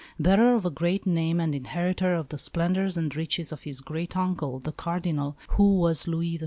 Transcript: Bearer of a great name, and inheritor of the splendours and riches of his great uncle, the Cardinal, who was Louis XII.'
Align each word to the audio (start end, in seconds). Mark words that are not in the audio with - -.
Bearer 0.19 0.55
of 0.55 0.65
a 0.65 0.71
great 0.71 1.05
name, 1.05 1.39
and 1.39 1.53
inheritor 1.53 2.15
of 2.15 2.29
the 2.29 2.39
splendours 2.39 2.97
and 2.97 3.15
riches 3.15 3.51
of 3.51 3.61
his 3.61 3.81
great 3.81 4.17
uncle, 4.17 4.57
the 4.57 4.71
Cardinal, 4.71 5.37
who 5.49 5.75
was 5.77 6.07
Louis 6.07 6.37
XII.' 6.37 6.39